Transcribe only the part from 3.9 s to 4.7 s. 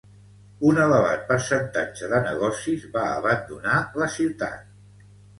la ciutat.